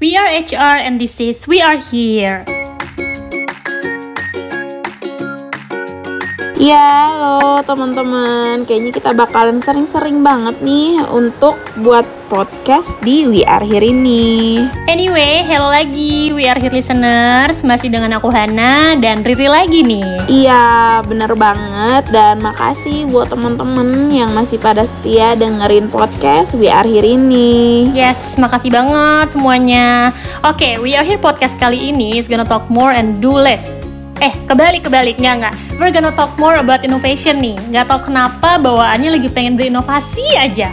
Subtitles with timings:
[0.00, 2.59] We are HR and this is We Are Here.
[6.60, 8.68] Ya, halo teman-teman.
[8.68, 14.60] Kayaknya kita bakalan sering-sering banget nih untuk buat podcast di We Are Here ini.
[14.84, 17.64] Anyway, hello lagi We Are Here listeners.
[17.64, 20.28] Masih dengan aku Hana dan Riri lagi nih.
[20.28, 22.12] Iya, bener banget.
[22.12, 27.88] Dan makasih buat teman-teman yang masih pada setia dengerin podcast We Are Here ini.
[27.96, 30.12] Yes, makasih banget semuanya.
[30.44, 33.79] Oke, We Are Here podcast kali ini is gonna talk more and do less.
[34.20, 35.54] Eh, kebalik, kebalik, nggak, nggak.
[35.80, 37.56] We're gonna talk more about innovation nih.
[37.72, 40.68] Nggak tahu kenapa bawaannya lagi pengen berinovasi aja.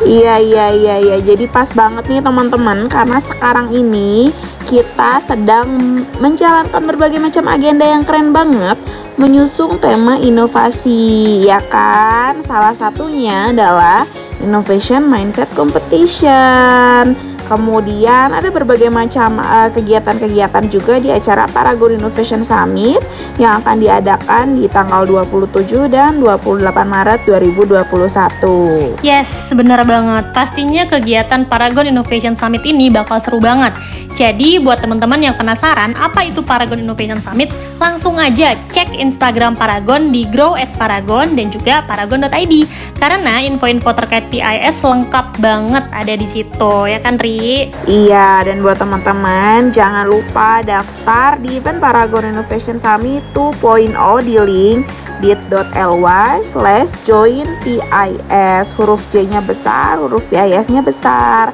[0.00, 1.16] Iya, iya, iya, iya.
[1.20, 4.32] Jadi pas banget nih teman-teman karena sekarang ini
[4.64, 5.68] kita sedang
[6.16, 8.80] menjalankan berbagai macam agenda yang keren banget
[9.20, 12.40] menyusung tema inovasi, ya kan?
[12.40, 14.08] Salah satunya adalah
[14.40, 17.27] Innovation Mindset Competition.
[17.48, 23.00] Kemudian ada berbagai macam uh, kegiatan-kegiatan juga di acara Paragon Innovation Summit
[23.40, 29.00] yang akan diadakan di tanggal 27 dan 28 Maret 2021.
[29.00, 30.28] Yes, benar banget.
[30.36, 33.72] Pastinya kegiatan Paragon Innovation Summit ini bakal seru banget.
[34.12, 40.10] Jadi buat teman-teman yang penasaran apa itu Paragon Innovation Summit, langsung aja cek Instagram Paragon
[40.10, 42.54] di grow at Paragon dan juga paragon.id.
[42.98, 47.70] Karena info-info terkait PIS lengkap banget ada di situ, ya kan Ri?
[47.86, 53.94] Iya, dan buat teman-teman jangan lupa daftar di event Paragon Innovation Summit 2.0
[54.26, 54.82] di link
[55.18, 61.50] bit.ly slash join PIS huruf J-nya besar, huruf PIS-nya besar.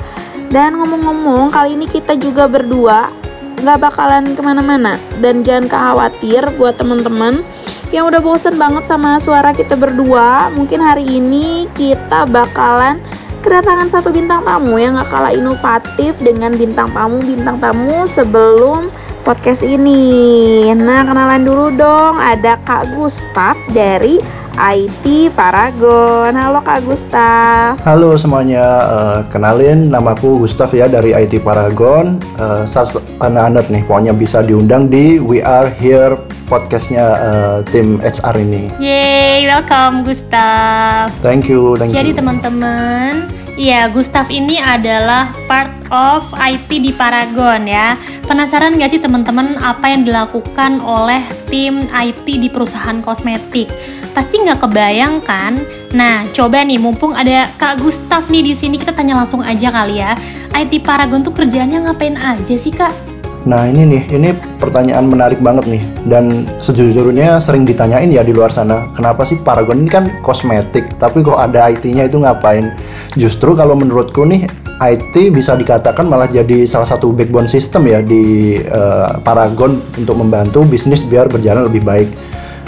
[0.53, 3.24] Dan ngomong-ngomong, kali ini kita juga berdua
[3.65, 5.01] nggak bakalan ke mana-mana.
[5.19, 7.41] Dan jangan khawatir buat teman-teman
[7.91, 10.53] yang udah bosen banget sama suara kita berdua.
[10.53, 13.01] Mungkin hari ini kita bakalan
[13.41, 18.89] kedatangan satu bintang tamu yang gak kalah inovatif dengan bintang tamu-bintang tamu sebelum
[19.25, 20.69] podcast ini.
[20.77, 22.21] Nah, kenalan dulu dong.
[22.21, 24.21] Ada Kak Gustaf dari
[24.55, 26.37] IT Paragon.
[26.37, 27.81] Halo Kak Gustaf.
[27.83, 32.21] Halo semuanya, uh, kenalin namaku Gustaf ya dari IT Paragon.
[32.37, 32.69] Uh,
[33.25, 38.69] anak-anak nih, pokoknya bisa diundang di We Are Here podcastnya uh, tim HR ini.
[38.77, 41.09] Yeay, welcome Gustaf.
[41.25, 42.19] Thank you, thank Jadi you.
[42.21, 43.25] teman-teman,
[43.55, 47.95] Iya, Gustaf ini adalah part of IT di Paragon ya.
[48.27, 53.71] Penasaran gak sih teman-teman apa yang dilakukan oleh tim IT di perusahaan kosmetik?
[54.11, 55.63] Pasti nggak kebayang kan?
[55.95, 60.03] Nah, coba nih, mumpung ada Kak Gustaf nih di sini, kita tanya langsung aja kali
[60.03, 60.19] ya.
[60.51, 63.14] IT Paragon tuh kerjanya ngapain aja sih Kak?
[63.45, 65.85] Nah ini nih, ini pertanyaan menarik banget nih.
[66.09, 71.25] Dan sejujurnya sering ditanyain ya di luar sana Kenapa sih Paragon ini kan kosmetik Tapi
[71.25, 72.77] kok ada IT-nya itu ngapain?
[73.17, 74.45] Justru kalau menurutku nih
[74.85, 80.61] IT bisa dikatakan malah jadi salah satu backbone system ya di uh, Paragon Untuk membantu
[80.65, 82.09] bisnis biar berjalan lebih baik.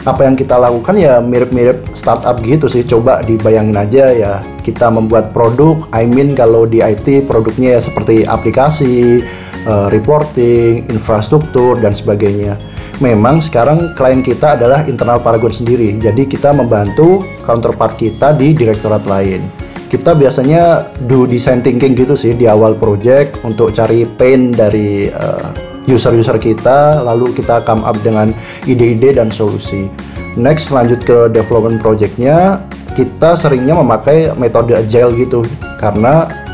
[0.07, 4.33] Apa yang kita lakukan ya mirip-mirip startup gitu sih coba dibayangin aja ya
[4.63, 9.27] kita membuat produk I mean kalau di IT produknya ya seperti aplikasi
[9.67, 12.57] uh, reporting, infrastruktur, dan sebagainya.
[13.05, 19.05] Memang sekarang klien kita adalah internal Paragon sendiri, jadi kita membantu counterpart kita di direktorat
[19.05, 19.45] lain.
[19.87, 25.53] Kita biasanya do design thinking gitu sih di awal project untuk cari pain dari uh,
[25.87, 28.35] user-user kita, lalu kita come up dengan
[28.67, 29.87] ide-ide dan solusi.
[30.35, 32.61] Next lanjut ke development projectnya,
[32.97, 35.45] kita seringnya memakai metode agile gitu
[35.77, 36.46] karena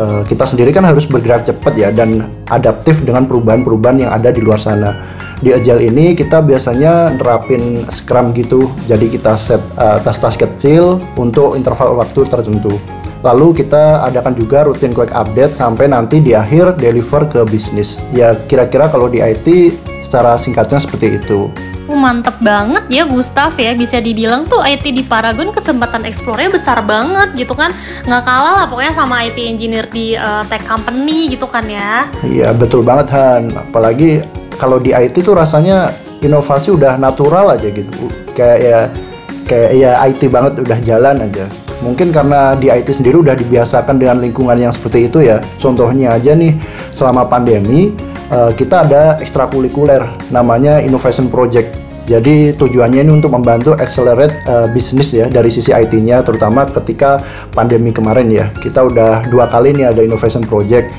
[0.00, 4.40] uh, kita sendiri kan harus bergerak cepat ya dan adaptif dengan perubahan-perubahan yang ada di
[4.40, 4.96] luar sana.
[5.40, 11.56] Di Agile ini kita biasanya nerapin Scrum gitu, jadi kita set uh, tas-tas kecil untuk
[11.56, 12.76] interval waktu tertentu.
[13.20, 18.00] Lalu kita adakan juga rutin quick update sampai nanti di akhir deliver ke bisnis.
[18.16, 19.76] Ya kira-kira kalau di IT
[20.10, 21.46] secara singkatnya seperti itu.
[21.86, 23.78] Uh, mantep banget ya Gustaf ya.
[23.78, 27.70] Bisa dibilang tuh IT di Paragon kesempatan eksplornya besar banget gitu kan.
[28.02, 32.10] Nggak kalah lah pokoknya sama IT engineer di uh, tech company gitu kan ya.
[32.26, 33.54] Iya betul banget Han.
[33.54, 34.26] Apalagi
[34.58, 35.94] kalau di IT tuh rasanya
[36.26, 38.10] inovasi udah natural aja gitu.
[38.34, 38.80] Kayak ya
[39.46, 41.46] kayak ya IT banget udah jalan aja.
[41.86, 45.38] Mungkin karena di IT sendiri udah dibiasakan dengan lingkungan yang seperti itu ya.
[45.62, 46.58] Contohnya aja nih
[46.98, 47.94] selama pandemi
[48.30, 55.14] uh, kita ada ekstrakurikuler namanya innovation project jadi tujuannya ini untuk membantu accelerate uh, bisnis
[55.14, 57.22] ya dari sisi IT-nya terutama ketika
[57.54, 58.50] pandemi kemarin ya.
[58.58, 60.90] Kita udah dua kali nih ada innovation project.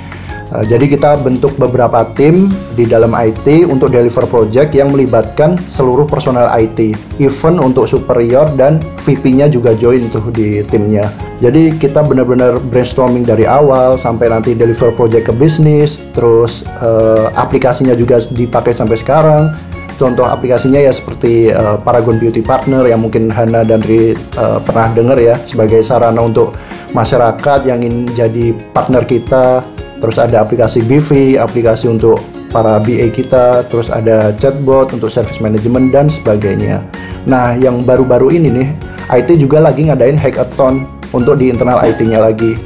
[0.51, 6.03] Uh, jadi kita bentuk beberapa tim di dalam IT untuk deliver project yang melibatkan seluruh
[6.03, 6.91] personel IT,
[7.23, 11.07] even untuk superior dan VP-nya juga join tuh di timnya.
[11.39, 17.95] Jadi kita benar-benar brainstorming dari awal sampai nanti deliver project ke bisnis, terus uh, aplikasinya
[17.95, 19.55] juga dipakai sampai sekarang.
[19.95, 24.89] Contoh aplikasinya ya seperti uh, Paragon Beauty Partner yang mungkin Hana dan Ri uh, pernah
[24.97, 26.57] dengar ya sebagai sarana untuk
[26.91, 29.61] masyarakat yang ingin jadi partner kita
[30.01, 32.19] terus ada aplikasi BV, aplikasi untuk
[32.51, 36.83] para BA kita, terus ada chatbot untuk service management dan sebagainya.
[37.29, 38.67] Nah, yang baru-baru ini nih,
[39.13, 40.83] IT juga lagi ngadain hackathon
[41.13, 42.57] untuk di internal IT-nya lagi.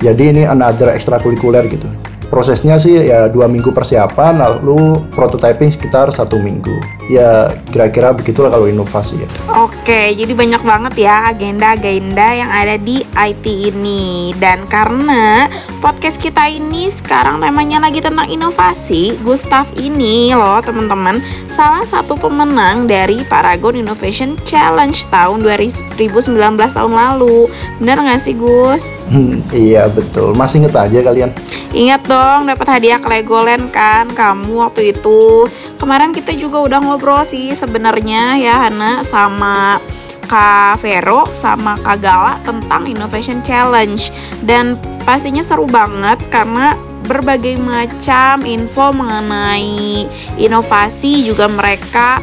[0.00, 1.90] Jadi ini another ekstrakurikuler gitu
[2.34, 6.74] prosesnya sih ya dua minggu persiapan lalu prototyping sekitar satu minggu.
[7.06, 9.28] Ya kira-kira begitulah kalau inovasi ya.
[9.54, 14.34] Oke jadi banyak banget ya agenda-agenda yang ada di IT ini.
[14.34, 15.46] Dan karena
[15.78, 22.90] podcast kita ini sekarang temanya lagi tentang inovasi Gustaf ini loh teman-teman salah satu pemenang
[22.90, 27.46] dari Paragon Innovation Challenge tahun 2019 tahun lalu.
[27.78, 28.98] Bener nggak sih Gus?
[29.06, 30.34] Hmm, iya betul.
[30.34, 31.30] Masih inget aja kalian?
[31.70, 35.48] Ingat dong dapat hadiah ke Legoland kan kamu waktu itu.
[35.76, 39.78] Kemarin kita juga udah ngobrol sih sebenarnya ya Hana sama
[40.24, 44.00] Kak Vero sama Kak Gala tentang Innovation Challenge
[44.48, 46.72] dan pastinya seru banget karena
[47.04, 50.08] berbagai macam info mengenai
[50.40, 52.16] inovasi juga mereka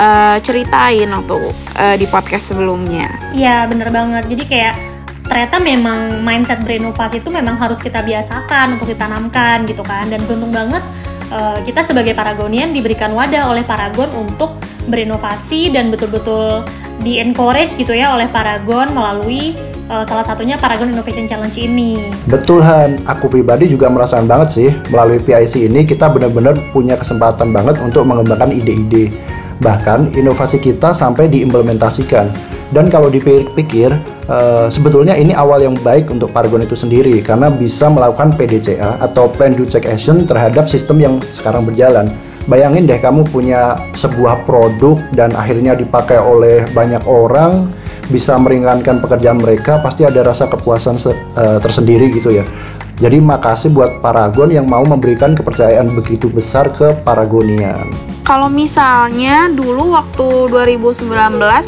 [0.00, 3.12] uh, ceritain waktu uh, di podcast sebelumnya.
[3.36, 4.24] Iya bener banget.
[4.32, 4.95] Jadi kayak
[5.26, 10.54] ternyata memang mindset berinovasi itu memang harus kita biasakan untuk ditanamkan gitu kan dan beruntung
[10.54, 10.82] banget
[11.30, 16.62] uh, kita sebagai Paragonian diberikan wadah oleh Paragon untuk berinovasi dan betul-betul
[17.02, 19.52] di encourage gitu ya oleh Paragon melalui
[19.90, 22.10] uh, salah satunya Paragon Innovation Challenge ini.
[22.30, 27.50] Betul Han, aku pribadi juga merasakan banget sih melalui PIC ini kita benar-benar punya kesempatan
[27.50, 29.10] banget untuk mengembangkan ide-ide.
[29.56, 32.28] Bahkan inovasi kita sampai diimplementasikan
[32.74, 33.94] dan kalau dipikir,
[34.26, 39.30] uh, sebetulnya ini awal yang baik untuk Paragon itu sendiri karena bisa melakukan PDCA atau
[39.30, 42.10] Plan Do Check Action terhadap sistem yang sekarang berjalan.
[42.46, 47.70] Bayangin deh kamu punya sebuah produk dan akhirnya dipakai oleh banyak orang,
[48.06, 52.46] bisa meringankan pekerjaan mereka, pasti ada rasa kepuasan uh, tersendiri gitu ya.
[52.96, 57.92] Jadi makasih buat Paragon yang mau memberikan kepercayaan begitu besar ke Paragonian.
[58.24, 61.04] Kalau misalnya dulu waktu 2019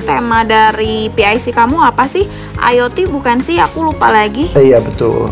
[0.08, 2.24] tema dari PIC kamu apa sih?
[2.56, 3.60] IoT bukan sih?
[3.60, 4.48] Aku lupa lagi.
[4.56, 5.28] Eh, iya betul.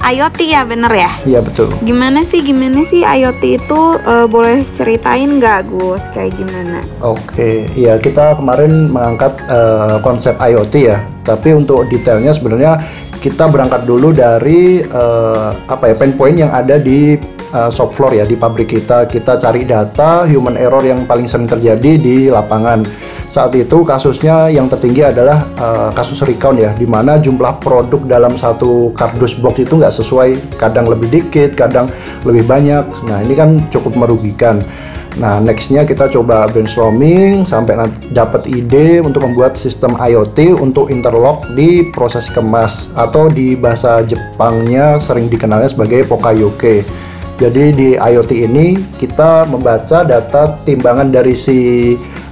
[0.00, 1.10] IoT ya bener ya?
[1.26, 1.68] Iya betul.
[1.82, 6.80] Gimana sih gimana sih IoT itu uh, boleh ceritain nggak Gus kayak gimana?
[7.02, 11.02] Oke, iya kita kemarin mengangkat uh, konsep IoT ya.
[11.26, 12.80] Tapi untuk detailnya sebenarnya
[13.20, 17.20] kita berangkat dulu dari uh, apa ya pain point yang ada di
[17.52, 19.04] uh, shop floor ya di pabrik kita.
[19.04, 22.82] Kita cari data human error yang paling sering terjadi di lapangan.
[23.30, 28.34] Saat itu kasusnya yang tertinggi adalah uh, kasus recount ya, di mana jumlah produk dalam
[28.34, 31.86] satu kardus box itu nggak sesuai, kadang lebih dikit, kadang
[32.26, 32.82] lebih banyak.
[33.06, 34.66] Nah ini kan cukup merugikan.
[35.18, 37.74] Nah, nextnya kita coba brainstorming sampai
[38.14, 45.02] dapat ide untuk membuat sistem IoT untuk interlock di proses kemas atau di bahasa Jepangnya
[45.02, 46.86] sering dikenalnya sebagai Pokayoke.
[47.40, 51.58] Jadi di IoT ini kita membaca data timbangan dari si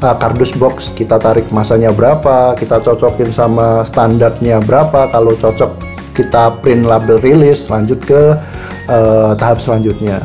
[0.04, 5.72] uh, kardus box, kita tarik masanya berapa, kita cocokin sama standarnya berapa, kalau cocok
[6.12, 8.36] kita print label rilis, lanjut ke
[8.92, 10.20] uh, tahap selanjutnya.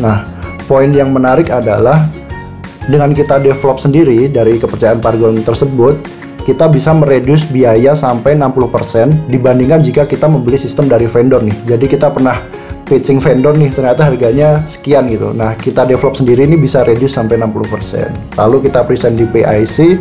[0.00, 0.24] Nah,
[0.64, 2.04] poin yang menarik adalah
[2.84, 5.96] dengan kita develop sendiri dari kepercayaan Paragon tersebut,
[6.44, 11.56] kita bisa mereduce biaya sampai 60% dibandingkan jika kita membeli sistem dari vendor nih.
[11.64, 12.36] Jadi kita pernah
[12.84, 15.32] pitching vendor nih, ternyata harganya sekian gitu.
[15.32, 18.36] Nah, kita develop sendiri ini bisa reduce sampai 60%.
[18.36, 19.96] Lalu kita present di PIC,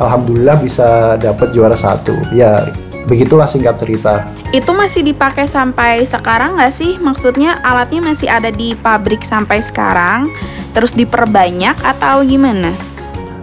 [0.00, 2.16] alhamdulillah bisa dapat juara satu.
[2.32, 2.72] Ya,
[3.06, 4.26] begitulah singkat cerita.
[4.54, 6.98] Itu masih dipakai sampai sekarang nggak sih?
[7.00, 10.30] Maksudnya alatnya masih ada di pabrik sampai sekarang,
[10.76, 12.74] terus diperbanyak atau gimana?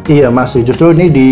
[0.09, 1.29] Iya masih, justru ini di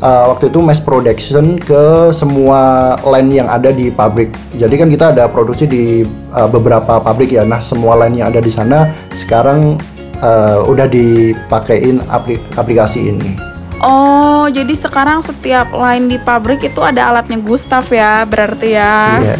[0.00, 4.32] uh, waktu itu mass production ke semua line yang ada di pabrik.
[4.56, 5.84] Jadi kan kita ada produksi di
[6.32, 7.44] uh, beberapa pabrik ya.
[7.44, 9.76] Nah semua line yang ada di sana sekarang
[10.24, 13.53] uh, udah dipakein aplik aplikasi ini.
[13.82, 19.18] Oh, jadi sekarang setiap line di pabrik itu ada alatnya Gustaf ya, berarti ya.
[19.18, 19.36] Iya,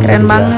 [0.00, 0.54] Keren banget.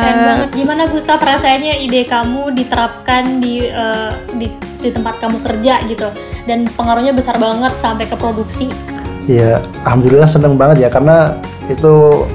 [0.00, 0.48] Keren banget.
[0.56, 6.08] Gimana Gustaf rasanya ide kamu diterapkan di uh, di, di tempat kamu kerja gitu
[6.48, 8.68] dan pengaruhnya besar banget sampai ke produksi?
[9.28, 11.36] Iya, alhamdulillah seneng banget ya karena
[11.70, 12.26] itu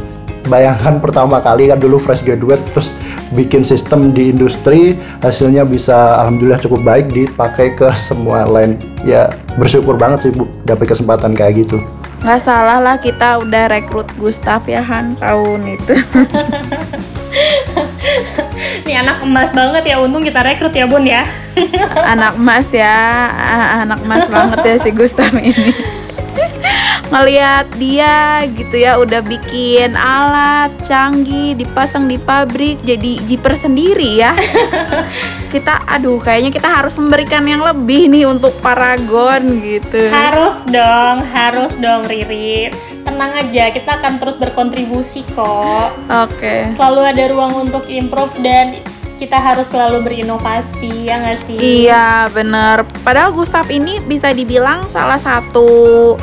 [0.46, 2.94] bayangkan pertama kali kan dulu fresh graduate terus
[3.34, 8.78] bikin sistem di industri hasilnya bisa alhamdulillah cukup baik dipakai ke semua lain.
[9.04, 11.82] Ya bersyukur banget sih bu dapat kesempatan kayak gitu.
[12.26, 15.94] Nggak salah lah kita udah rekrut Gustaf ya Han tahun itu.
[18.86, 21.28] Nih anak emas banget ya, untung kita rekrut ya bun ya.
[22.16, 22.96] anak emas ya
[23.84, 25.54] anak emas banget ya si Gustaf ini
[27.16, 34.36] ngeliat dia gitu ya udah bikin alat canggih dipasang di pabrik jadi jiper sendiri ya
[35.56, 41.78] kita aduh kayaknya kita harus memberikan yang lebih nih untuk Paragon gitu Harus dong, harus
[41.80, 42.74] dong Riri.
[43.08, 45.96] Tenang aja, kita akan terus berkontribusi kok.
[46.12, 48.76] oke Selalu ada ruang untuk improve dan
[49.16, 51.56] kita harus selalu berinovasi, ya nggak sih?
[51.88, 56.20] Iya bener Padahal Gustaf ini bisa dibilang salah satu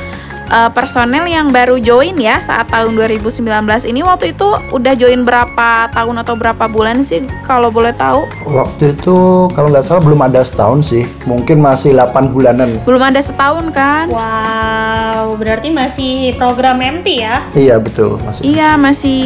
[0.48, 3.44] uh, personel yang baru join ya saat tahun 2019
[3.86, 8.24] ini Waktu itu udah join berapa tahun atau berapa bulan sih kalau boleh tahu?
[8.48, 9.16] waktu itu
[9.52, 14.10] kalau nggak salah belum ada setahun sih mungkin masih 8 bulanan Belum ada setahun kan?
[14.10, 17.44] Wow, berarti masih program MT ya?
[17.54, 19.22] iya betul masih Iya masih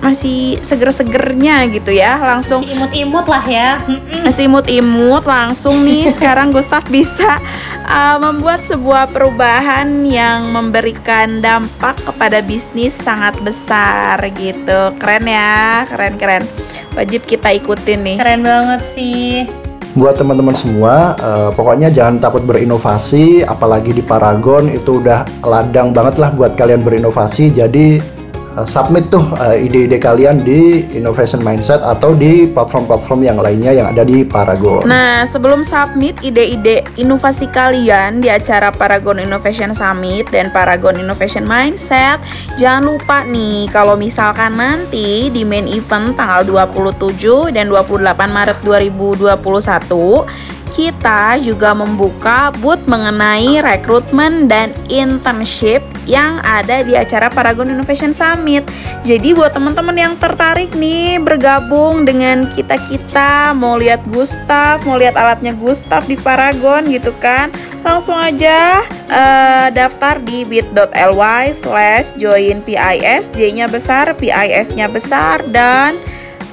[0.00, 3.68] masih seger-segernya gitu ya langsung Masih imut-imut lah ya.
[3.86, 4.22] Mm-mm.
[4.24, 7.38] masih imut-imut langsung nih sekarang Gustaf bisa
[7.84, 14.94] uh, membuat sebuah perubahan yang memberikan dampak kepada bisnis sangat besar gitu.
[14.96, 16.44] Keren ya keren keren.
[16.94, 18.16] Wajib kita ikutin nih.
[18.16, 19.46] Keren banget sih.
[19.96, 26.20] buat teman-teman semua eh, pokoknya jangan takut berinovasi apalagi di Paragon itu udah ladang banget
[26.20, 27.56] lah buat kalian berinovasi.
[27.56, 28.15] Jadi
[28.56, 33.86] eh, submit tuh eh, ide-ide kalian di Innovation Mindset atau di platform-platform yang lainnya yang
[33.92, 34.88] ada di Paragon.
[34.88, 42.18] Nah, sebelum submit ide-ide inovasi kalian di acara Paragon Innovation Summit dan Paragon Innovation Mindset,
[42.56, 50.56] jangan lupa nih kalau misalkan nanti di main event tanggal 27 dan 28 Maret 2021
[50.76, 58.64] kita juga membuka booth mengenai rekrutmen dan internship yang ada di acara Paragon Innovation Summit.
[59.02, 65.52] Jadi buat teman-teman yang tertarik nih bergabung dengan kita-kita, mau lihat Gustaf, mau lihat alatnya
[65.52, 67.50] Gustaf di Paragon gitu kan,
[67.82, 75.98] langsung aja eh, daftar di bit.ly slash join PIS, J-nya besar, PIS-nya besar, dan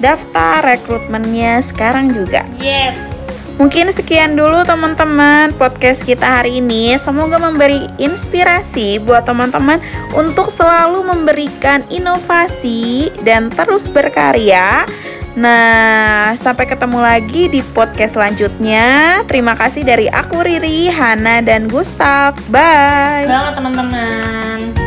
[0.01, 2.43] daftar rekrutmennya sekarang juga.
[2.59, 3.12] Yes.
[3.61, 6.97] Mungkin sekian dulu teman-teman podcast kita hari ini.
[6.97, 9.77] Semoga memberi inspirasi buat teman-teman
[10.17, 14.89] untuk selalu memberikan inovasi dan terus berkarya.
[15.33, 19.21] Nah, sampai ketemu lagi di podcast selanjutnya.
[19.25, 22.37] Terima kasih dari aku Riri, Hana, dan Gustaf.
[22.53, 23.25] Bye.
[23.25, 24.82] Banget teman-teman.